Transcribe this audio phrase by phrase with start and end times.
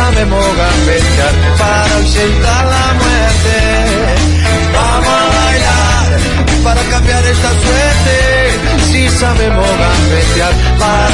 [0.00, 3.56] Sabemos gambetear para ausentar la muerte.
[4.76, 6.08] Vamos a bailar
[6.64, 8.16] para cambiar esta suerte.
[8.90, 11.09] Si sabemos gambetear para.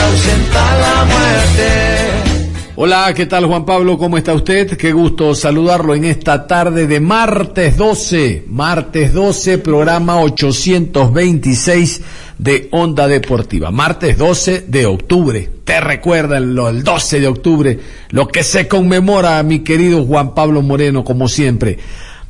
[2.78, 3.96] Hola, ¿qué tal Juan Pablo?
[3.96, 4.76] ¿Cómo está usted?
[4.76, 12.02] Qué gusto saludarlo en esta tarde de martes 12, martes 12, programa 826
[12.36, 13.70] de Onda Deportiva.
[13.70, 15.48] Martes 12 de octubre.
[15.64, 20.60] Te recuerdan lo, el 12 de octubre, lo que se conmemora, mi querido Juan Pablo
[20.60, 21.78] Moreno, como siempre.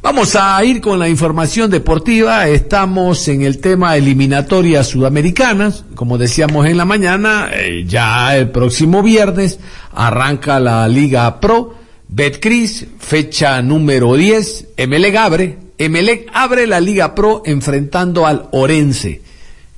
[0.07, 2.47] Vamos a ir con la información deportiva.
[2.47, 5.85] Estamos en el tema eliminatorias sudamericanas.
[5.97, 9.59] Como decíamos en la mañana, eh, ya el próximo viernes
[9.93, 11.75] arranca la Liga Pro.
[12.07, 14.69] Betcris, fecha número 10.
[14.77, 15.59] Emelec abre.
[15.77, 19.23] Emelec abre la Liga Pro enfrentando al Orense.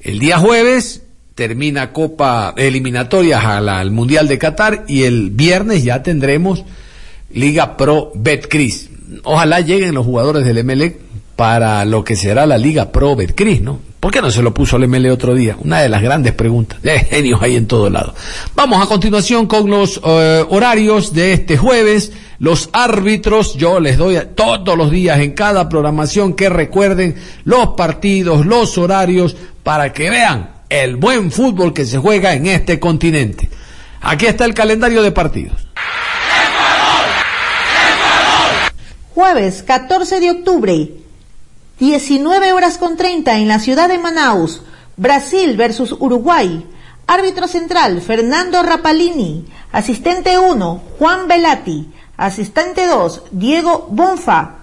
[0.02, 1.04] El día jueves
[1.36, 6.66] termina Copa eliminatorias al Mundial de Qatar y el viernes ya tendremos
[7.30, 8.88] Liga Pro Betcris
[9.24, 10.98] ojalá lleguen los jugadores del MLE
[11.36, 13.80] para lo que será la Liga Pro Betcris, ¿no?
[14.00, 15.56] ¿Por qué no se lo puso el MLE otro día?
[15.60, 16.80] Una de las grandes preguntas.
[16.82, 18.14] De genios hay en todo lado.
[18.54, 22.12] Vamos a continuación con los eh, horarios de este jueves.
[22.38, 28.46] Los árbitros, yo les doy todos los días en cada programación que recuerden los partidos,
[28.46, 33.48] los horarios, para que vean el buen fútbol que se juega en este continente.
[34.00, 35.67] Aquí está el calendario de partidos.
[39.18, 40.92] Jueves 14 de octubre,
[41.80, 44.62] 19 horas con 30 en la ciudad de Manaus,
[44.96, 46.64] Brasil versus Uruguay.
[47.08, 49.44] Árbitro central, Fernando Rapalini.
[49.72, 51.88] Asistente 1, Juan Velati.
[52.16, 54.58] Asistente 2, Diego Bonfa.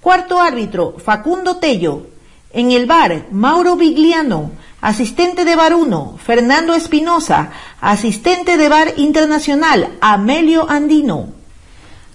[0.00, 2.08] Cuarto árbitro, Facundo Tello.
[2.52, 4.50] En el bar, Mauro Vigliano.
[4.80, 7.50] Asistente de bar 1, Fernando Espinosa.
[7.80, 11.43] Asistente de bar internacional, Amelio Andino.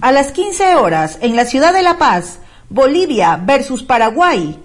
[0.01, 2.39] A las 15 horas, en la ciudad de La Paz,
[2.69, 4.57] Bolivia versus Paraguay.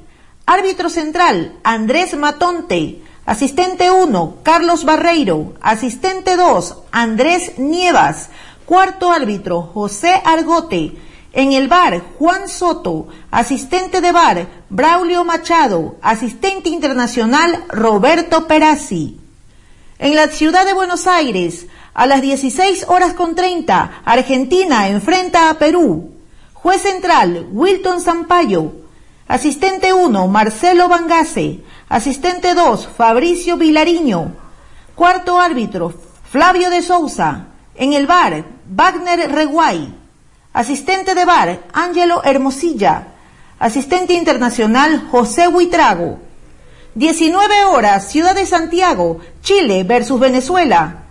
[0.47, 3.03] Árbitro central, Andrés Matonte.
[3.27, 5.55] Asistente 1, Carlos Barreiro.
[5.61, 8.31] Asistente 2, Andrés Nievas.
[8.65, 10.94] Cuarto árbitro, José Argote.
[11.33, 13.09] En el bar, Juan Soto.
[13.33, 15.97] Asistente de bar, Braulio Machado.
[16.00, 19.19] Asistente internacional, Roberto Perazzi.
[19.99, 25.55] En la ciudad de Buenos Aires, a las 16 horas con 30, Argentina enfrenta a
[25.55, 26.10] Perú.
[26.53, 28.72] Juez central, Wilton Sampaio.
[29.28, 31.60] Asistente 1, Marcelo Bangase.
[31.88, 34.32] Asistente 2, Fabricio Vilariño.
[34.97, 35.94] Cuarto árbitro,
[36.28, 37.47] Flavio de Souza.
[37.77, 39.94] En el bar, Wagner Reguay.
[40.53, 43.09] Asistente de bar, Ángelo Hermosilla.
[43.61, 46.19] Asistente internacional, José Huitrago.
[46.97, 51.04] 19 horas, Ciudad de Santiago, Chile versus Venezuela.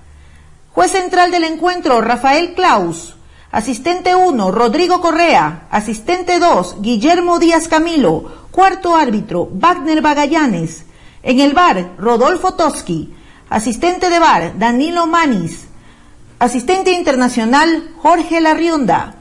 [0.73, 3.13] Juez central del encuentro, Rafael Klaus.
[3.51, 5.67] Asistente 1, Rodrigo Correa.
[5.69, 8.47] Asistente 2, Guillermo Díaz Camilo.
[8.49, 10.85] Cuarto árbitro, Wagner Bagallanes.
[11.21, 13.13] En el bar, Rodolfo Toski.
[13.51, 15.67] Asistente de bar, Danilo Manis.
[16.39, 19.17] Asistente internacional, Jorge Larrionda.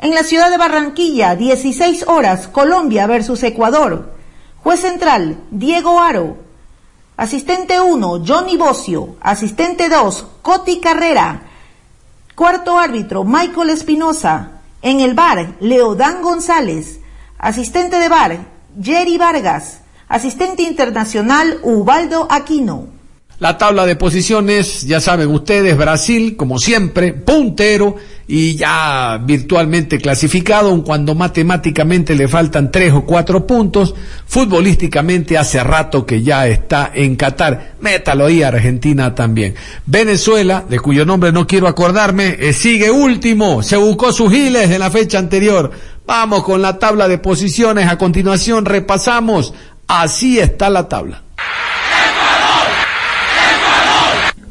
[0.00, 4.16] En la ciudad de Barranquilla, 16 horas, Colombia versus Ecuador.
[4.64, 6.45] Juez central, Diego Aro.
[7.16, 9.16] Asistente 1, Johnny Bocio.
[9.20, 11.42] Asistente 2, Coti Carrera.
[12.34, 14.60] Cuarto árbitro, Michael Espinosa.
[14.82, 17.00] En el bar, Leodán González.
[17.38, 18.38] Asistente de bar,
[18.80, 19.80] Jerry Vargas.
[20.08, 22.88] Asistente internacional, Ubaldo Aquino.
[23.38, 27.96] La tabla de posiciones, ya saben ustedes, Brasil, como siempre, puntero
[28.28, 33.94] y ya virtualmente clasificado, aun cuando matemáticamente le faltan tres o cuatro puntos.
[34.26, 37.74] Futbolísticamente hace rato que ya está en Qatar.
[37.80, 39.54] Métalo ahí, Argentina también.
[39.86, 43.62] Venezuela, de cuyo nombre no quiero acordarme, eh, sigue último.
[43.62, 45.70] Se buscó sus giles en la fecha anterior.
[46.04, 47.88] Vamos con la tabla de posiciones.
[47.88, 49.54] A continuación repasamos.
[49.86, 51.25] Así está la tabla.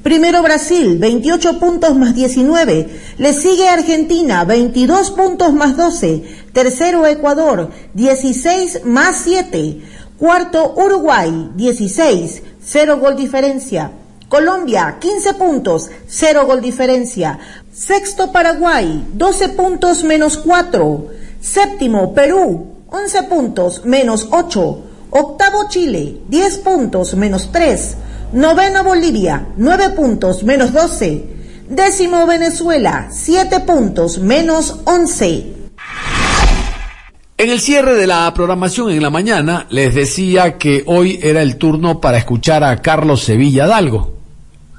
[0.06, 2.90] Primero Brasil, 28 puntos más 19.
[3.18, 6.22] Le sigue Argentina, 22 puntos más 12.
[6.54, 9.82] Tercero Ecuador, 16 más 7.
[10.20, 13.94] Cuarto Uruguay, 16, 0 gol diferencia.
[14.30, 17.40] Colombia, 15 puntos, 0 gol diferencia.
[17.74, 21.08] Sexto Paraguay, 12 puntos menos 4.
[21.42, 24.84] Séptimo Perú, 11 puntos menos 8.
[25.10, 27.96] Octavo Chile, 10 puntos menos 3.
[28.34, 31.24] Noveno Bolivia, 9 puntos menos 12.
[31.70, 35.54] Décimo Venezuela, 7 puntos menos 11.
[37.38, 41.58] En el cierre de la programación en la mañana les decía que hoy era el
[41.58, 44.15] turno para escuchar a Carlos Sevilla Dalgo,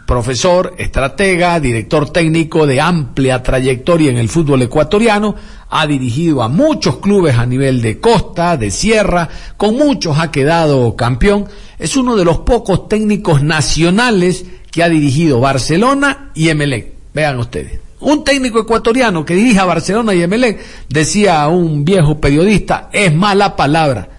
[0.06, 5.34] profesor, estratega, director técnico de amplia trayectoria en el fútbol ecuatoriano,
[5.68, 10.94] ha dirigido a muchos clubes a nivel de costa, de sierra, con muchos ha quedado
[10.94, 11.46] campeón,
[11.78, 16.92] es uno de los pocos técnicos nacionales que ha dirigido Barcelona y Emelec.
[17.12, 17.80] Vean ustedes.
[17.98, 23.12] Un técnico ecuatoriano que dirige a Barcelona y Emelec, decía a un viejo periodista, es
[23.12, 24.15] mala palabra.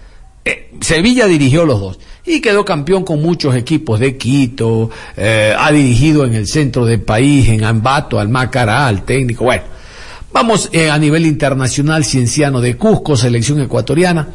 [0.48, 5.70] Eh, Sevilla dirigió los dos y quedó campeón con muchos equipos de Quito, eh, ha
[5.70, 9.44] dirigido en el centro del país, en Ambato, al Macará, al técnico.
[9.44, 9.64] Bueno,
[10.32, 14.26] vamos eh, a nivel internacional, Cienciano de Cusco, selección ecuatoriana.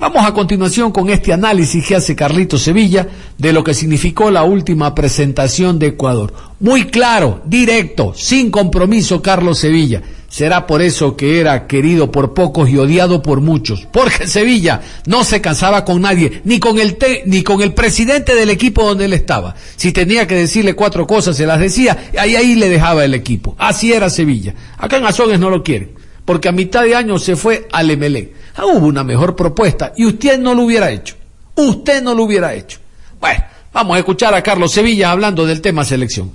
[0.00, 4.44] Vamos a continuación con este análisis que hace Carlito Sevilla de lo que significó la
[4.44, 6.32] última presentación de Ecuador.
[6.60, 10.00] Muy claro, directo, sin compromiso Carlos Sevilla.
[10.28, 13.88] Será por eso que era querido por pocos y odiado por muchos.
[13.92, 16.96] Porque Sevilla no se cansaba con nadie, ni con el
[17.26, 19.56] ni con el presidente del equipo donde él estaba.
[19.74, 23.56] Si tenía que decirle cuatro cosas, se las decía, y ahí, le dejaba el equipo.
[23.58, 24.54] Así era Sevilla.
[24.76, 25.90] Acá en Azogues no lo quieren,
[26.24, 28.37] porque a mitad de año se fue al Emelec.
[28.58, 31.14] Ah, hubo una mejor propuesta y usted no lo hubiera hecho.
[31.54, 32.80] Usted no lo hubiera hecho.
[33.20, 36.32] Bueno, vamos a escuchar a Carlos Sevilla hablando del tema selección.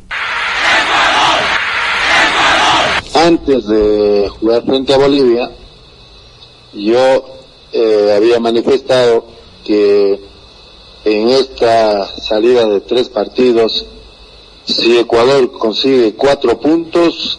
[3.13, 5.51] Antes de jugar frente a Bolivia,
[6.71, 7.25] yo
[7.73, 9.25] eh, había manifestado
[9.65, 10.17] que
[11.03, 13.85] en esta salida de tres partidos,
[14.63, 17.37] si Ecuador consigue cuatro puntos,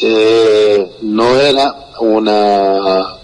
[0.00, 3.15] eh, no era una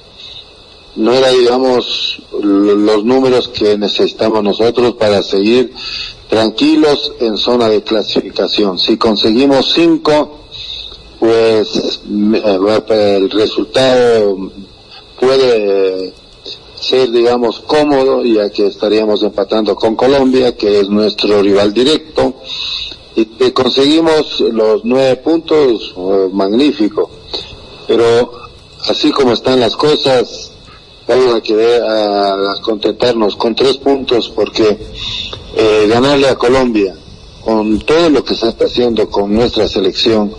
[0.97, 5.73] no era, digamos, los números que necesitamos nosotros para seguir
[6.29, 8.79] tranquilos en zona de clasificación.
[8.79, 10.41] Si conseguimos cinco,
[11.19, 14.51] pues eh, el resultado
[15.19, 16.13] puede
[16.79, 22.35] ser, digamos, cómodo, ya que estaríamos empatando con Colombia, que es nuestro rival directo,
[23.15, 27.11] y que conseguimos los nueve puntos, oh, magnífico.
[27.87, 28.33] Pero
[28.89, 30.52] así como están las cosas,
[31.07, 31.83] vamos a querer
[32.63, 34.79] contentarnos con tres puntos porque
[35.57, 36.95] eh, ganarle a Colombia
[37.45, 40.33] con todo lo que se está haciendo con nuestra selección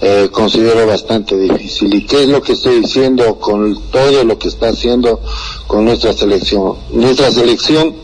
[0.00, 1.94] eh, considero bastante difícil.
[1.94, 5.20] ¿Y qué es lo que estoy diciendo con todo lo que está haciendo
[5.66, 6.74] con nuestra selección?
[6.90, 7.94] Nuestra selección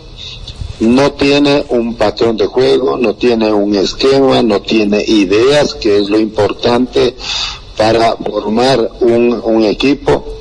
[0.81, 6.08] no tiene un patrón de juego, no tiene un esquema, no tiene ideas, que es
[6.08, 7.16] lo importante
[7.76, 10.38] para formar un, un equipo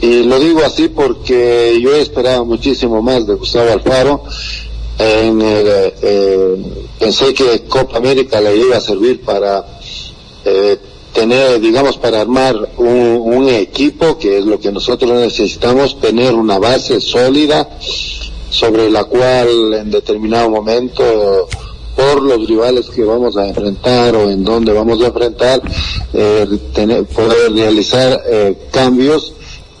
[0.00, 4.22] y lo digo así porque yo he esperado muchísimo más de Gustavo Alfaro.
[4.98, 6.56] En, eh,
[6.98, 9.64] pensé que Copa América le iba a servir para
[10.44, 10.78] eh,
[11.12, 16.58] tener, digamos, para armar un, un, equipo, que es lo que nosotros necesitamos, tener una
[16.58, 17.68] base sólida
[18.50, 21.48] sobre la cual en determinado momento
[21.96, 25.62] por los rivales que vamos a enfrentar o en donde vamos a enfrentar,
[26.12, 29.32] eh, tener, poder realizar eh, cambios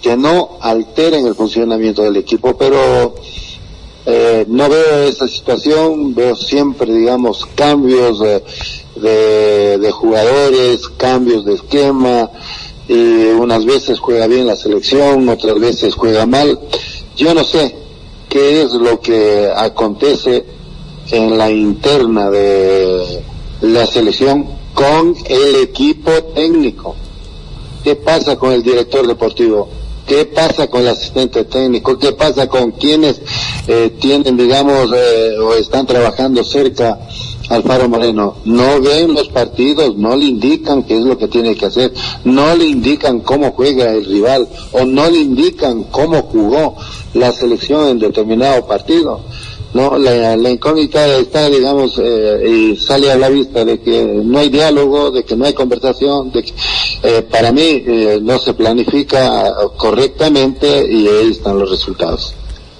[0.06, 3.16] que no alteren el funcionamiento del equipo, pero
[4.06, 12.30] eh, no veo esa situación, veo siempre, digamos, cambios de, de, jugadores, cambios de esquema,
[12.86, 12.94] y
[13.32, 16.56] unas veces juega bien la selección, otras veces juega mal.
[17.16, 17.74] Yo no sé
[18.28, 20.44] qué es lo que acontece
[21.10, 23.24] en la interna de
[23.60, 26.94] la selección con el equipo técnico.
[27.82, 29.68] ¿Qué pasa con el director deportivo?
[30.06, 31.98] ¿Qué pasa con el asistente técnico?
[31.98, 33.20] ¿Qué pasa con quienes
[33.66, 36.98] eh, tienen, digamos, eh, o están trabajando cerca
[37.48, 38.36] al Faro Moreno?
[38.44, 42.54] No ven los partidos, no le indican qué es lo que tiene que hacer, no
[42.54, 46.76] le indican cómo juega el rival o no le indican cómo jugó
[47.14, 49.22] la selección en determinado partido.
[49.76, 54.38] No, la, la incógnita está, digamos, eh, y sale a la vista de que no
[54.38, 56.54] hay diálogo, de que no hay conversación, de que
[57.02, 62.32] eh, para mí eh, no se planifica correctamente y ahí están los resultados.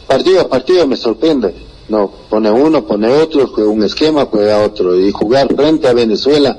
[0.07, 1.53] Partido a partido me sorprende,
[1.91, 4.99] No, pone uno, pone otro, juega un esquema, juega otro.
[4.99, 6.59] Y jugar frente a Venezuela,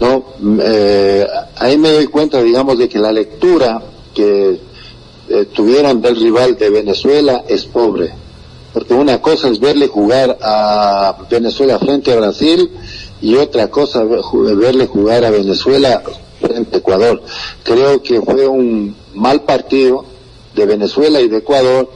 [0.00, 0.24] no,
[0.62, 3.82] eh, ahí me doy cuenta, digamos, de que la lectura
[4.14, 4.58] que
[5.28, 8.27] eh, tuvieron del rival de Venezuela es pobre.
[8.72, 12.70] Porque una cosa es verle jugar a Venezuela frente a Brasil
[13.20, 16.02] y otra cosa verle jugar a Venezuela
[16.40, 17.22] frente a Ecuador.
[17.62, 20.04] Creo que fue un mal partido
[20.54, 21.90] de Venezuela y de Ecuador.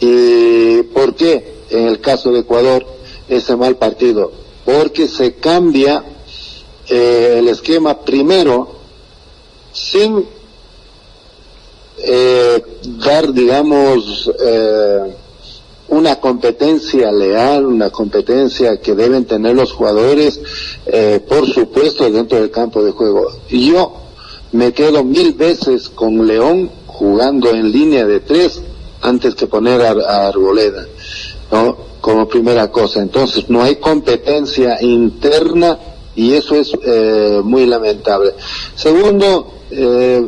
[0.00, 2.86] ¿Y por qué en el caso de Ecuador
[3.28, 4.32] ese mal partido?
[4.64, 6.04] Porque se cambia
[6.88, 8.76] eh, el esquema primero
[9.72, 10.24] sin
[11.98, 12.62] eh,
[13.04, 15.16] dar, digamos, eh,
[15.88, 20.40] una competencia leal, una competencia que deben tener los jugadores,
[20.86, 23.28] eh, por supuesto, dentro del campo de juego.
[23.48, 23.94] Yo
[24.52, 28.62] me quedo mil veces con León jugando en línea de tres
[29.02, 30.86] antes que poner a, Arboleda,
[31.52, 31.76] ¿no?
[32.00, 33.00] Como primera cosa.
[33.00, 35.78] Entonces, no hay competencia interna
[36.14, 38.32] y eso es eh, muy lamentable.
[38.74, 40.26] Segundo, eh,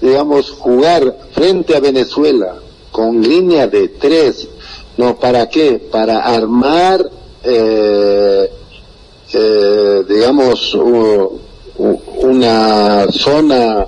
[0.00, 2.56] digamos, jugar frente a Venezuela
[2.90, 4.48] con línea de tres,
[5.00, 5.16] ¿no?
[5.18, 5.78] ¿Para qué?
[5.90, 7.10] Para armar,
[7.42, 8.50] eh,
[9.32, 10.74] eh, digamos,
[12.18, 13.86] una zona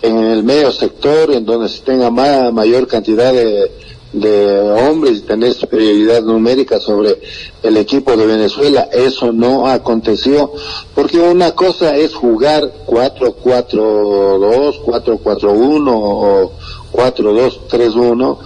[0.00, 3.72] en el medio sector en donde se tenga mayor cantidad de,
[4.12, 7.20] de hombres y tener superioridad numérica sobre
[7.64, 8.88] el equipo de Venezuela.
[8.92, 10.52] Eso no aconteció,
[10.94, 16.52] porque una cosa es jugar 4-4-2, 4-4-1 o
[16.92, 18.38] 4-2-3-1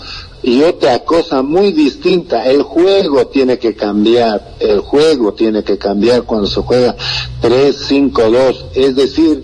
[0.45, 6.25] y otra cosa muy distinta, el juego tiene que cambiar, el juego tiene que cambiar
[6.25, 6.95] cuando se juega
[7.43, 9.43] 3-5-2, es decir,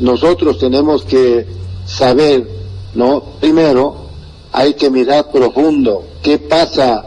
[0.00, 1.46] nosotros tenemos que
[1.86, 2.48] saber,
[2.94, 3.22] ¿no?
[3.40, 4.08] Primero,
[4.50, 6.04] hay que mirar profundo.
[6.20, 7.04] ¿Qué pasa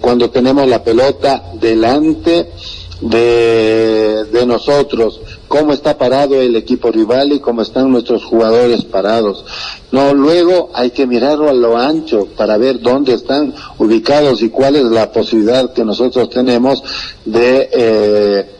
[0.00, 2.52] cuando tenemos la pelota delante
[3.00, 5.20] de, de nosotros?
[5.46, 9.44] ¿Cómo está parado el equipo rival y cómo están nuestros jugadores parados?
[9.92, 14.76] No, luego hay que mirarlo a lo ancho para ver dónde están ubicados y cuál
[14.76, 16.82] es la posibilidad que nosotros tenemos
[17.24, 18.50] de eh,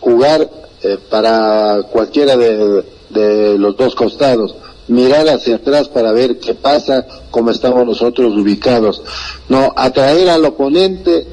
[0.00, 0.48] jugar
[0.82, 4.54] eh, para cualquiera de, de los dos costados
[4.88, 9.02] mirar hacia atrás para ver qué pasa, cómo estamos nosotros ubicados.
[9.48, 11.26] No, atraer al oponente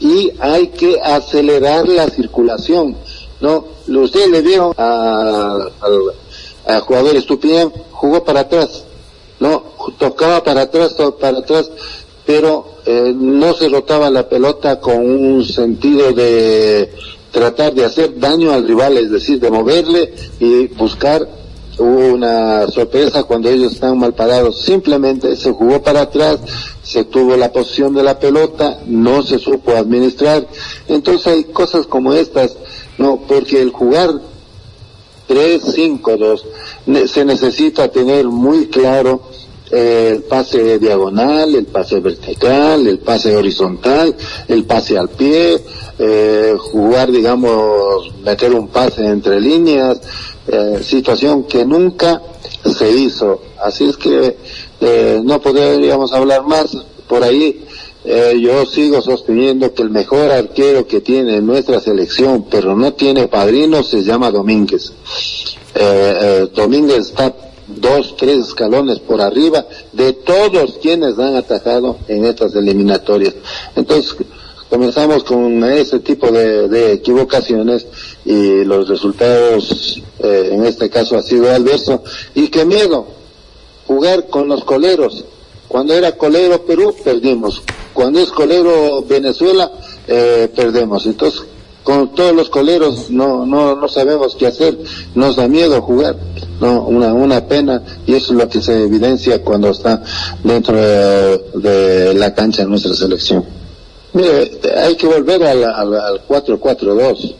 [0.00, 2.96] y hay que acelerar la circulación.
[3.40, 5.72] No, ustedes le vieron al
[6.82, 8.84] jugador Estupien, jugó para atrás,
[9.38, 9.62] no,
[9.98, 11.70] tocaba para atrás, para atrás,
[12.26, 16.92] pero eh, no se rotaba la pelota con un sentido de
[17.30, 21.26] tratar de hacer daño al rival, es decir, de moverle y buscar
[21.78, 24.60] una sorpresa cuando ellos están mal parados.
[24.60, 26.38] Simplemente se jugó para atrás,
[26.90, 30.44] se tuvo la posición de la pelota, no se supo administrar.
[30.88, 32.56] Entonces hay cosas como estas,
[32.98, 34.10] no, porque el jugar
[35.28, 36.42] 3-5-2
[37.06, 39.22] se necesita tener muy claro
[39.70, 44.16] eh, el pase diagonal, el pase vertical, el pase horizontal,
[44.48, 45.62] el pase al pie,
[45.96, 50.00] eh, jugar, digamos, meter un pase entre líneas,
[50.48, 52.20] eh, situación que nunca
[52.64, 53.42] se hizo.
[53.62, 54.36] Así es que
[54.80, 56.76] eh, no podríamos hablar más
[57.08, 57.64] por ahí.
[58.04, 63.28] Eh, yo sigo sosteniendo que el mejor arquero que tiene nuestra selección, pero no tiene
[63.28, 64.92] padrino, se llama Domínguez.
[66.54, 67.34] Domínguez está
[67.76, 73.34] dos, tres escalones por arriba de todos quienes han atajado en estas eliminatorias.
[73.76, 74.16] Entonces,
[74.68, 77.86] comenzamos con ese tipo de, equivocaciones
[78.24, 82.02] y los resultados eh, en este caso ha sido adverso
[82.34, 83.19] y qué miedo
[83.90, 85.24] jugar con los coleros.
[85.66, 87.60] Cuando era colero Perú perdimos.
[87.92, 89.68] Cuando es colero Venezuela
[90.06, 91.06] eh, perdemos.
[91.06, 91.42] Entonces
[91.82, 94.78] con todos los coleros no no no sabemos qué hacer.
[95.16, 96.14] Nos da miedo jugar
[96.60, 97.82] no una una pena.
[98.06, 100.00] Y eso es lo que se evidencia cuando está
[100.44, 103.44] dentro de la cancha nuestra selección.
[104.12, 107.34] Mire, hay que volver al, al, al 4-4-2,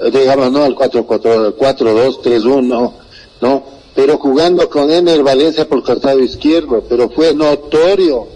[0.00, 2.92] eh, digamos, no al 4-4-2-3-1,
[3.40, 3.79] ¿no?
[3.94, 8.28] Pero jugando con Ener Valencia por costado izquierdo, pero fue notorio,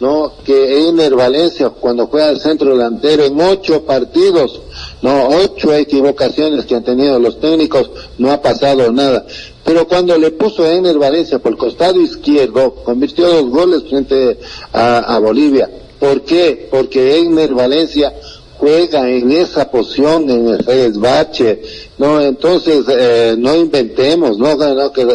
[0.00, 0.32] ¿no?
[0.44, 4.60] Que Ener Valencia, cuando juega al centro delantero en ocho partidos,
[5.02, 9.26] no, ocho equivocaciones que han tenido los técnicos, no ha pasado nada.
[9.64, 14.38] Pero cuando le puso a Ener Valencia por costado izquierdo, convirtió dos goles frente
[14.72, 16.68] a, a Bolivia ¿Por qué?
[16.70, 18.12] Porque Egner Valencia
[18.58, 21.62] juega en esa posición en el resbache,
[21.98, 25.06] no, entonces eh, no inventemos, no, no que,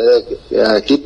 [0.68, 1.04] aquí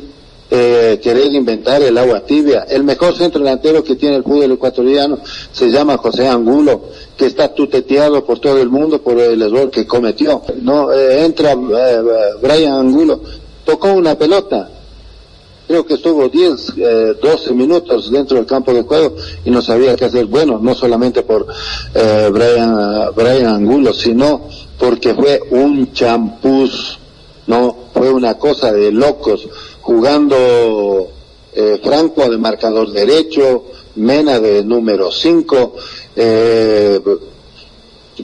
[0.52, 2.68] eh, querer inventar el agua tibia.
[2.70, 5.18] El mejor centro delantero que tiene el fútbol ecuatoriano
[5.52, 6.84] se llama José Angulo,
[7.18, 10.44] que está tuteteado por todo el mundo por el error que cometió.
[10.62, 12.02] No eh, entra eh,
[12.42, 13.22] Brian Angulo,
[13.66, 14.70] tocó una pelota,
[15.68, 19.96] creo que estuvo 10, eh, 12 minutos dentro del campo de juego y no sabía
[19.96, 20.26] qué hacer.
[20.26, 21.48] Bueno, no solamente por
[21.94, 27.00] eh, Brian, Brian Angulo, sino porque fue un champús,
[27.48, 29.48] no, fue una cosa de locos,
[29.82, 31.10] jugando
[31.54, 35.76] eh, Franco de marcador derecho, Mena de número 5,
[36.18, 37.00] eh,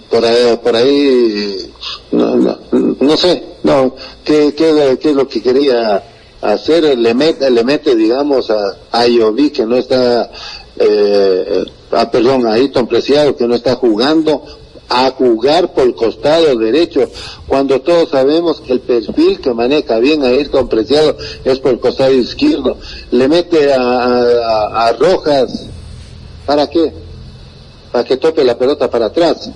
[0.10, 1.71] por ahí, por ahí
[2.12, 2.57] no, no,
[3.00, 6.11] no sé, no, ¿qué, qué, qué es lo que quería
[6.41, 9.05] hacer, le mete, le mete digamos, a, a
[9.53, 10.29] que no está,
[10.77, 14.43] eh, a, perdón, a Ayrton Preciado, que no está jugando,
[14.89, 17.10] a jugar por el costado derecho,
[17.48, 21.79] cuando todos sabemos que el perfil que maneja bien a Ayrton Preciado es por el
[21.79, 22.77] costado izquierdo.
[23.12, 25.67] Le mete a, a, a Rojas,
[26.45, 26.91] ¿para qué?
[27.91, 29.50] Para que tope la pelota para atrás.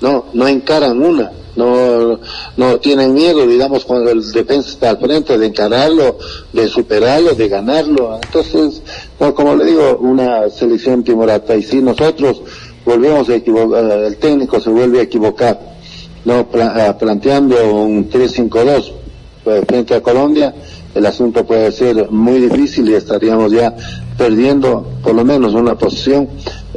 [0.00, 2.20] No, no encaran una no,
[2.56, 6.18] no tienen miedo, digamos, cuando el defensa está al frente de encararlo,
[6.52, 8.18] de superarlo, de ganarlo.
[8.22, 8.82] Entonces,
[9.18, 11.56] no, como le digo, una selección timorata.
[11.56, 12.42] Y si nosotros
[12.84, 15.58] volvemos a equivocar, el técnico se vuelve a equivocar,
[16.24, 18.92] no planteando un 3-5-2
[19.66, 20.54] frente a Colombia,
[20.94, 23.74] el asunto puede ser muy difícil y estaríamos ya
[24.18, 26.28] perdiendo por lo menos una posición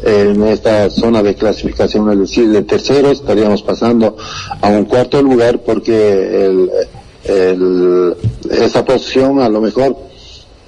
[0.03, 4.17] en esta zona de clasificación, es decir, de tercero estaríamos pasando
[4.61, 8.15] a un cuarto lugar porque el,
[8.51, 9.95] esa posición a lo mejor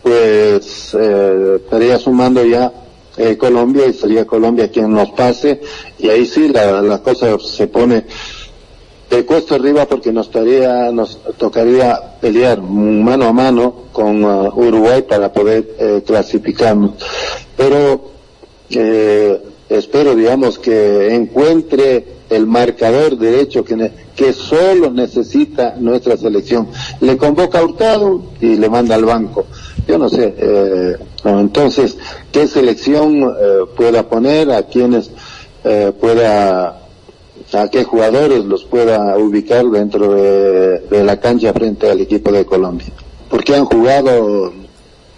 [0.02, 2.72] pues eh, estaría sumando ya
[3.18, 5.60] eh, Colombia y sería Colombia quien nos pase
[6.00, 8.06] y ahí sí la, la cosa se pone
[9.10, 15.04] de cuesta arriba porque nos, estaría, nos tocaría pelear mano a mano con uh, Uruguay
[15.04, 16.92] para poder eh, clasificarnos.
[17.56, 18.15] Pero
[18.70, 26.68] eh, espero, digamos, que encuentre el marcador derecho que, que solo necesita nuestra selección.
[27.02, 29.46] Le convoca a Hurtado y le manda al banco.
[29.88, 31.98] Yo no sé, eh, entonces,
[32.32, 34.52] ¿qué selección eh, pueda poner?
[34.52, 35.12] ¿A quienes
[35.64, 36.82] eh, pueda,
[37.54, 42.46] a qué jugadores los pueda ubicar dentro de, de la cancha frente al equipo de
[42.46, 42.88] Colombia?
[43.30, 44.52] Porque han jugado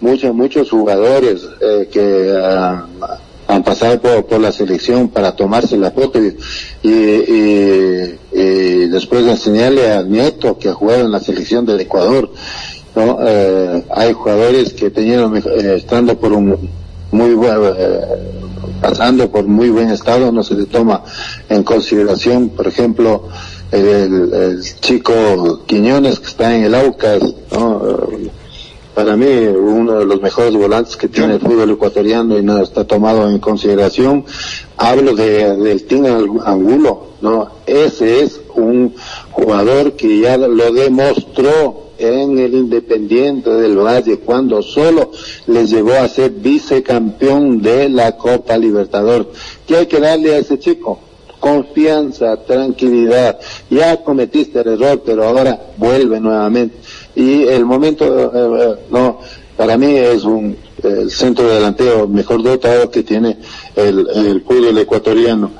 [0.00, 3.06] muchos, muchos jugadores eh, que uh,
[3.48, 6.36] han pasado por, por, la selección para tomarse la foto y,
[6.82, 11.80] y, y, y, después de enseñarle al nieto que ha jugado en la selección del
[11.80, 12.30] Ecuador.
[12.94, 13.18] ¿no?
[13.22, 16.68] Eh, hay jugadores que tenían, eh, estando por un
[17.10, 18.00] muy buen, eh,
[18.82, 21.02] pasando por muy buen estado, no se le toma
[21.48, 23.28] en consideración, por ejemplo,
[23.72, 28.08] el, el chico Quiñones que está en el Aucas, ¿no?
[28.98, 32.82] Para mí uno de los mejores volantes que tiene el fútbol ecuatoriano y no está
[32.84, 34.24] tomado en consideración.
[34.76, 37.48] Hablo de, del Team Angulo, ¿no?
[37.64, 38.92] Ese es un
[39.30, 45.12] jugador que ya lo demostró en el Independiente del Valle cuando solo
[45.46, 49.30] les llevó a ser vicecampeón de la Copa Libertador.
[49.64, 50.98] ¿Qué hay que darle a ese chico?
[51.38, 53.38] Confianza, tranquilidad.
[53.70, 56.74] Ya cometiste el error, pero ahora vuelve nuevamente
[57.18, 59.20] y el momento, eh, no,
[59.56, 63.38] para mí es un el centro delantero mejor dotado que tiene
[63.74, 65.50] el, el fútbol ecuatoriano.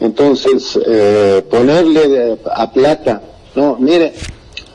[0.00, 3.20] Entonces, eh, ponerle a Plata,
[3.56, 4.12] no, mire,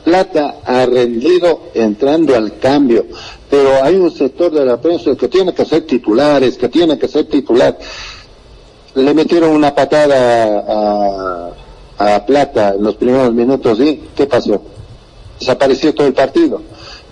[0.04, 3.06] Plata ha rendido entrando al cambio,
[3.48, 7.08] pero hay un sector de la prensa que tiene que ser titulares, que tiene que
[7.08, 7.78] ser titular.
[8.94, 11.54] Le metieron una patada
[11.98, 14.73] a, a Plata en los primeros minutos y ¿qué pasó?
[15.38, 16.62] Desapareció todo el partido.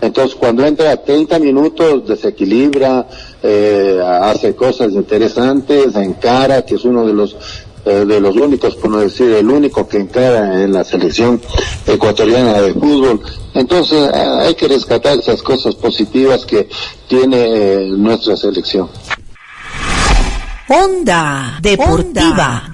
[0.00, 3.06] Entonces, cuando entra a 30 minutos, desequilibra,
[3.40, 7.36] eh, hace cosas interesantes, encara, que es uno de los
[7.84, 11.40] eh, de los únicos, por no decir el único que encara en la selección
[11.84, 13.20] ecuatoriana de fútbol.
[13.54, 16.68] Entonces, hay que rescatar esas cosas positivas que
[17.08, 18.88] tiene eh, nuestra selección.
[20.68, 22.72] Onda Deportiva.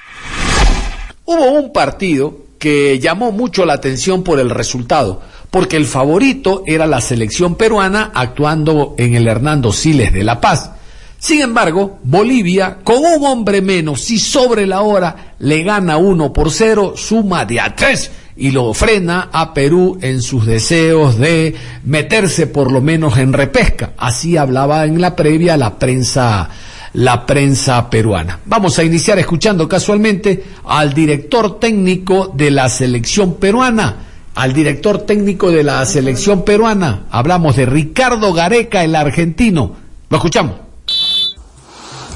[1.24, 6.86] Hubo un partido que llamó mucho la atención por el resultado porque el favorito era
[6.86, 10.72] la selección peruana actuando en el Hernando Siles de La Paz.
[11.18, 16.52] Sin embargo, Bolivia, con un hombre menos y sobre la hora, le gana uno por
[16.52, 22.46] cero, suma de a tres y lo frena a Perú en sus deseos de meterse
[22.46, 23.94] por lo menos en repesca.
[23.96, 26.48] Así hablaba en la previa la prensa
[26.94, 28.40] la prensa peruana.
[28.46, 33.96] Vamos a iniciar escuchando casualmente al director técnico de la selección peruana,
[34.34, 37.04] al director técnico de la selección peruana.
[37.10, 39.72] Hablamos de Ricardo Gareca, el argentino.
[40.08, 40.56] Lo escuchamos.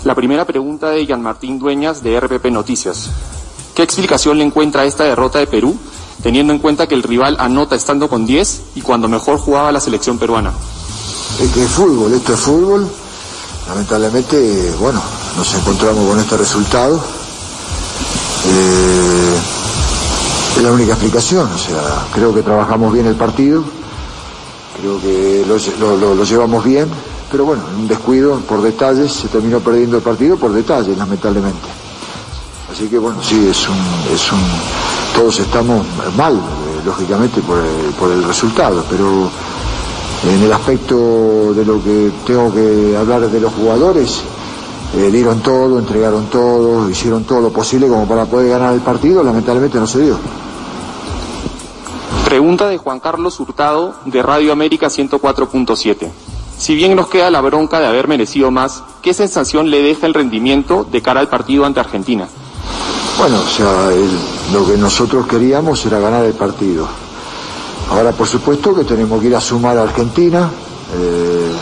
[0.05, 3.11] La primera pregunta de Jean Martín Dueñas de RPP Noticias.
[3.75, 5.77] ¿Qué explicación le encuentra a esta derrota de Perú,
[6.23, 9.81] teniendo en cuenta que el rival anota estando con 10 y cuando mejor jugaba la
[9.81, 10.53] selección peruana?
[11.41, 12.89] Es que es fútbol, esto es fútbol.
[13.69, 15.01] Lamentablemente, bueno,
[15.37, 16.97] nos encontramos con este resultado.
[18.47, 19.37] Eh,
[20.57, 23.65] es la única explicación, o sea, creo que trabajamos bien el partido,
[24.79, 26.89] creo que lo, llevamos bien,
[27.31, 31.69] pero bueno, en un descuido, por detalles, se terminó perdiendo el partido por detalles, lamentablemente.
[32.71, 33.77] Así que bueno, sí, es un,
[34.13, 34.41] es un,
[35.15, 39.31] todos estamos mal, eh, lógicamente, por el, por el resultado, pero
[40.25, 44.23] en el aspecto de lo que tengo que hablar de los jugadores,
[44.97, 49.23] eh, dieron todo, entregaron todo, hicieron todo lo posible como para poder ganar el partido,
[49.23, 50.19] lamentablemente no se dio.
[52.25, 56.11] Pregunta de Juan Carlos Hurtado de Radio América 104.7.
[56.59, 60.15] Si bien nos queda la bronca de haber merecido más, ¿qué sensación le deja el
[60.15, 62.29] rendimiento de cara al partido ante Argentina?
[63.19, 63.91] Bueno, o sea,
[64.53, 66.87] lo que nosotros queríamos era ganar el partido.
[67.93, 70.51] Ahora, por supuesto que tenemos que ir a sumar a Argentina.
[70.95, 71.53] Eh,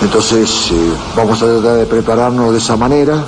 [0.00, 3.22] entonces, eh, vamos a tratar de prepararnos de esa manera,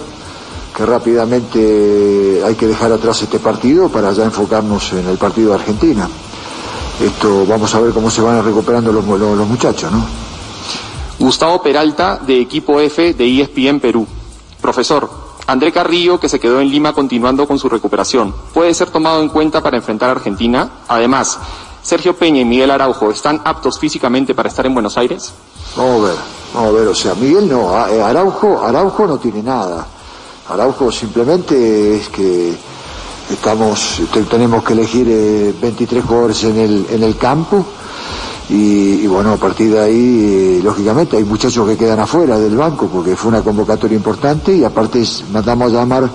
[0.74, 5.56] que rápidamente hay que dejar atrás este partido para ya enfocarnos en el partido de
[5.56, 6.08] Argentina.
[7.04, 10.02] Esto, vamos a ver cómo se van recuperando los, los muchachos, ¿no?
[11.18, 14.06] Gustavo Peralta, de Equipo F de ESPN Perú.
[14.62, 15.10] Profesor,
[15.46, 19.28] André Carrillo, que se quedó en Lima continuando con su recuperación, ¿puede ser tomado en
[19.28, 20.70] cuenta para enfrentar a Argentina?
[20.88, 21.38] Además,
[21.82, 25.32] Sergio Peña y Miguel Araujo, ¿están aptos físicamente para estar en Buenos Aires?
[25.76, 26.16] Vamos a ver,
[26.54, 29.86] vamos a ver, o sea, Miguel no, eh, Araujo, Araujo no tiene nada.
[30.48, 32.54] Araujo simplemente es que
[33.32, 37.64] estamos, tenemos que elegir 23 eh, jugadores en el, en el campo
[38.48, 42.86] y, bueno, a partir de ahí, eh, lógicamente, hay muchachos que quedan afuera del banco
[42.86, 46.10] porque fue una convocatoria importante y aparte mandamos a llamar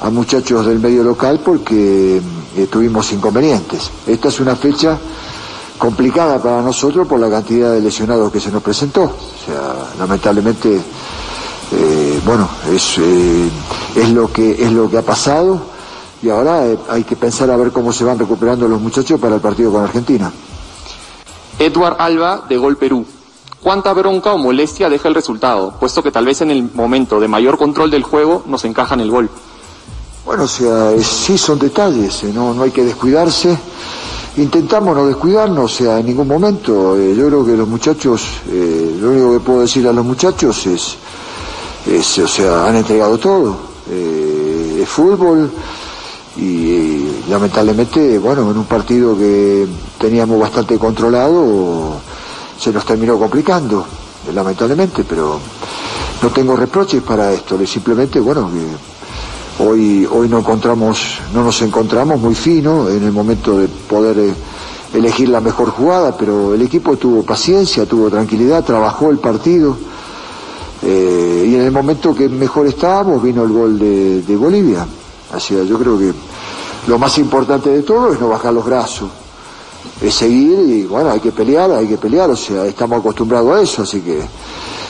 [0.00, 2.20] a muchachos del medio local porque
[2.56, 3.90] eh, tuvimos inconvenientes.
[4.06, 4.98] Esta es una fecha
[5.78, 9.02] complicada para nosotros por la cantidad de lesionados que se nos presentó.
[9.02, 10.80] O sea, lamentablemente,
[11.72, 12.98] eh, bueno, es,
[13.96, 15.60] es, lo que, es lo que ha pasado
[16.22, 19.40] y ahora hay que pensar a ver cómo se van recuperando los muchachos para el
[19.40, 20.30] partido con Argentina.
[21.58, 23.04] Edward Alba, de Gol Perú.
[23.62, 27.28] ¿Cuánta bronca o molestia deja el resultado, puesto que tal vez en el momento de
[27.28, 29.30] mayor control del juego nos encajan el gol?
[30.24, 33.58] Bueno, o sea, sí son detalles, eh, no, no hay que descuidarse.
[34.36, 36.96] Intentamos no descuidarnos, o sea, en ningún momento.
[36.96, 40.64] Eh, yo creo que los muchachos, eh, lo único que puedo decir a los muchachos
[40.66, 40.96] es,
[41.88, 43.72] es o sea, han entregado todo.
[43.90, 45.50] es fútbol
[46.36, 49.66] y lamentablemente, bueno, en un partido que
[49.98, 51.96] teníamos bastante controlado,
[52.58, 53.84] se nos terminó complicando,
[54.32, 55.40] lamentablemente, pero
[56.22, 58.91] no tengo reproches para esto, simplemente, bueno, que
[59.62, 64.34] hoy, hoy no encontramos, no nos encontramos muy fino en el momento de poder eh,
[64.94, 69.76] elegir la mejor jugada, pero el equipo tuvo paciencia, tuvo tranquilidad, trabajó el partido.
[70.82, 74.86] Eh, y en el momento que mejor estábamos vino el gol de, de Bolivia.
[75.32, 76.12] Así yo creo que
[76.86, 79.08] lo más importante de todo es no bajar los brazos,
[80.00, 83.62] es seguir y bueno, hay que pelear, hay que pelear, o sea, estamos acostumbrados a
[83.62, 84.20] eso, así que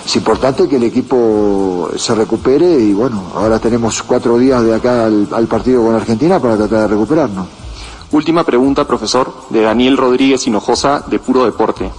[0.05, 5.07] es importante que el equipo se recupere y bueno, ahora tenemos cuatro días de acá
[5.07, 7.47] al, partido con Argentina para tratar de recuperarnos.
[8.11, 11.91] Última pregunta, profesor, de Daniel Rodríguez Hinojosa, de Puro Deporte.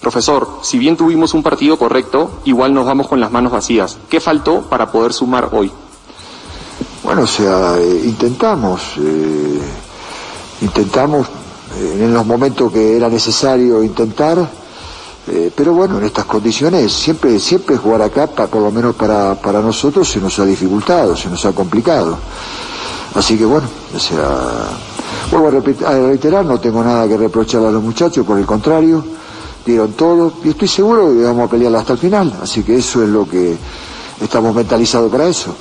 [0.00, 3.98] Profesor, si bien tuvimos un partido correcto, igual nos vamos con las manos vacías.
[4.08, 5.72] ¿Qué faltó para poder sumar hoy?
[7.02, 9.60] Bueno, o sea, eh, intentamos, eh,
[10.60, 11.26] intentamos
[11.78, 14.38] eh, en los momentos que era necesario intentar,
[15.54, 20.08] pero bueno, en estas condiciones siempre, siempre jugar acá, por lo menos para, para nosotros,
[20.08, 22.18] se nos ha dificultado, se nos ha complicado.
[23.14, 24.68] Así que bueno, o sea,
[25.30, 25.48] vuelvo
[25.86, 29.04] a, reiterar, no tengo nada que reprochar a los muchachos, por el contrario,
[29.66, 33.02] dieron todo y estoy seguro que vamos a pelear hasta el final, así que eso
[33.02, 33.56] es lo que
[34.22, 35.54] estamos mentalizados para eso.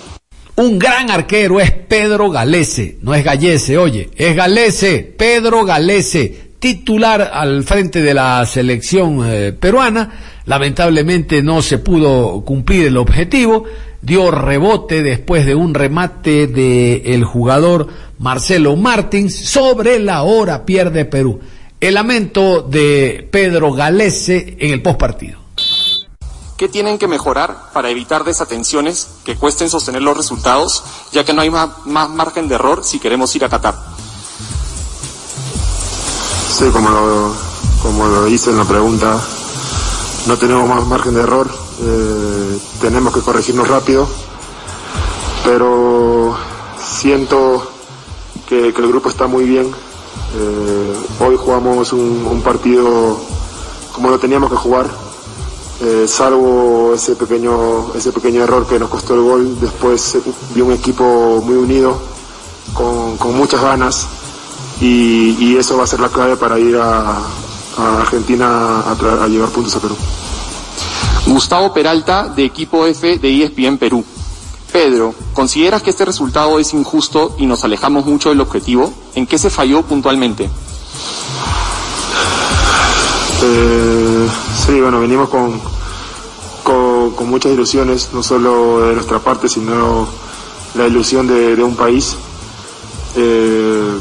[0.57, 7.31] Un gran arquero es Pedro Galese, no es Gallese, oye, es Galese, Pedro Galese, titular
[7.33, 10.11] al frente de la selección eh, peruana.
[10.45, 13.63] Lamentablemente no se pudo cumplir el objetivo,
[14.01, 17.87] dio rebote después de un remate del el jugador
[18.19, 21.39] Marcelo Martins sobre la hora pierde Perú.
[21.79, 25.39] El lamento de Pedro Galese en el postpartido.
[26.57, 31.41] ¿Qué tienen que mejorar para evitar desatenciones que cuesten sostener los resultados, ya que no
[31.41, 33.75] hay más, margen de error si queremos ir a Qatar?
[36.49, 37.33] Sí, como lo,
[37.81, 39.21] como lo hice en la pregunta,
[40.27, 41.47] no tenemos más margen de error,
[41.81, 44.07] eh, tenemos que corregirnos rápido,
[45.45, 46.35] pero
[46.77, 47.63] siento
[48.47, 49.71] que, el grupo está muy bien.
[50.35, 53.17] Eh, hoy jugamos un, partido
[53.93, 54.89] como lo teníamos que jugar,
[55.81, 59.59] eh, salvo ese pequeño, ese pequeño error que nos costó el gol.
[59.61, 60.17] Después
[60.53, 61.97] vi un equipo muy unido,
[62.73, 64.07] con, muchas ganas,
[64.81, 67.17] y, eso va a ser la clave para ir a,
[67.77, 69.95] Argentina a, a llevar puntos a Perú.
[71.27, 74.03] Gustavo Peralta, de equipo F de ESPN Perú.
[74.71, 78.93] Pedro, ¿consideras que este resultado es injusto y nos alejamos mucho del objetivo?
[79.15, 80.49] ¿En qué se falló puntualmente?
[83.41, 84.27] Eh,
[84.65, 85.59] sí, bueno, venimos con,
[86.63, 90.07] con, muchas ilusiones, no solo de nuestra parte, sino
[90.75, 92.15] la ilusión de, un país.
[93.15, 93.99] Eh,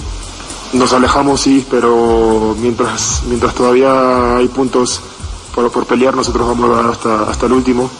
[0.72, 5.00] nos alejamos, sí, pero mientras, mientras todavía hay puntos
[5.54, 7.90] por, por pelear, nosotros vamos a dar hasta, hasta el último.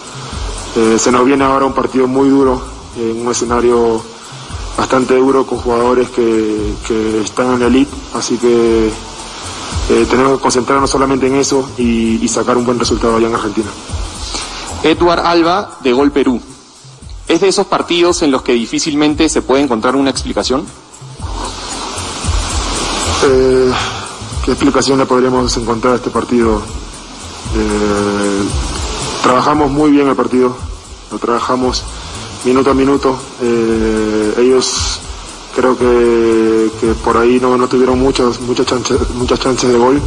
[0.76, 2.62] Eh, se nos viene ahora un partido muy duro,
[2.96, 4.02] en un escenario
[4.76, 6.74] bastante duro con jugadores que,
[7.24, 12.56] están en la elite, así que eh, tenemos que concentrarnos solamente en eso y, sacar
[12.56, 13.68] un buen resultado allá en Argentina.
[14.84, 16.40] Edward Alba, de Gol Perú.
[17.26, 20.64] ¿Es de esos partidos en los que difícilmente se puede encontrar una explicación?
[23.24, 23.72] Eh,
[24.44, 26.62] ¿Qué explicación le podríamos encontrar a este partido?
[29.22, 30.56] trabajamos muy bien el partido,
[31.10, 31.84] lo trabajamos
[32.44, 33.18] minuto a minuto.
[33.42, 35.00] Eh, ellos
[35.54, 40.00] creo que, por ahí no, tuvieron muchas, muchas, chances, muchas chances de gol.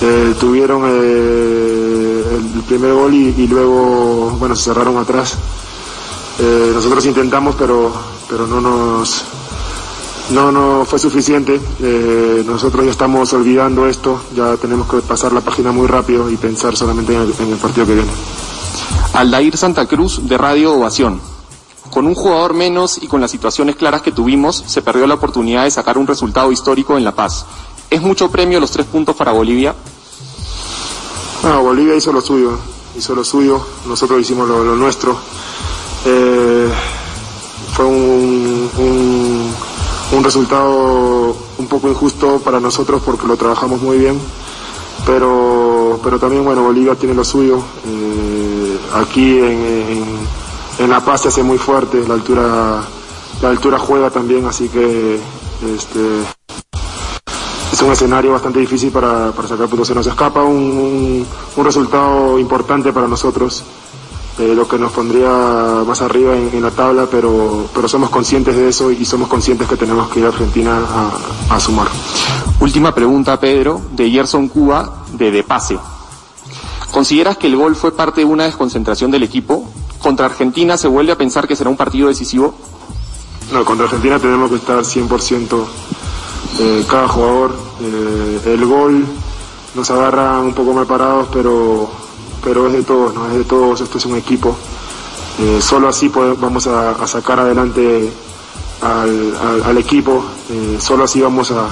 [0.00, 5.36] Eh, tuvieron eh, el primer gol y, luego bueno se cerraron atrás.
[6.74, 7.92] nosotros intentamos pero
[8.28, 9.24] pero no nos
[10.30, 11.60] no no fue suficiente.
[12.46, 16.76] nosotros ya estamos olvidando esto, ya tenemos que pasar la página muy rápido y pensar
[16.76, 18.10] solamente en el partido que viene.
[19.14, 21.20] Aldair Santa Cruz de Radio Ovación.
[21.90, 25.64] Con un jugador menos y con las situaciones claras que tuvimos, se perdió la oportunidad
[25.64, 27.46] de sacar un resultado histórico en La Paz.
[27.90, 29.74] ¿Es mucho premio los tres puntos para Bolivia?
[31.42, 32.58] No, Bolivia hizo lo suyo,
[32.96, 35.16] hizo lo suyo, nosotros hicimos lo, nuestro.
[36.04, 36.68] Eh,
[37.72, 38.37] fue un,
[40.18, 44.18] un, resultado un poco injusto para nosotros porque lo trabajamos muy bien,
[45.06, 47.62] pero, pero también, bueno, Bolivia tiene lo suyo.
[47.86, 52.82] Eh, aquí en, La Paz se hace muy fuerte, la altura,
[53.42, 55.20] la altura juega también, así que
[55.74, 56.00] este,
[57.72, 59.88] es un escenario bastante difícil para, sacar puntos.
[59.88, 61.26] Se nos escapa un,
[61.56, 63.62] resultado importante para nosotros,
[64.38, 65.28] eh, lo que nos pondría
[65.86, 69.76] más arriba en, la tabla, pero, pero somos conscientes de eso y somos conscientes que
[69.76, 70.78] tenemos que ir a Argentina
[71.50, 71.88] a, a sumar.
[72.60, 75.78] Última pregunta, Pedro, de Gerson Cuba, de De Pase.
[76.90, 79.68] ¿Consideras que el gol fue parte de una desconcentración del equipo?
[80.00, 82.54] ¿Contra Argentina se vuelve a pensar que será un partido decisivo?
[83.52, 85.64] No, contra Argentina tenemos que estar 100%
[86.60, 87.54] eh, cada jugador.
[87.80, 89.04] Eh, el gol
[89.74, 91.88] nos agarra un poco mal parados, pero,
[92.42, 93.26] pero es de todos, ¿no?
[93.28, 94.56] Es de todos, esto es un equipo.
[95.40, 98.12] Eh, solo así vamos a, sacar adelante
[98.82, 100.24] al, equipo,
[100.78, 101.68] solo así vamos a,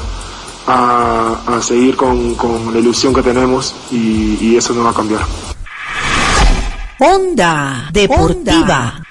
[0.66, 2.36] a, seguir con,
[2.72, 5.22] la ilusión que tenemos y, y eso no va a cambiar.
[6.98, 9.05] Onda Deportiva.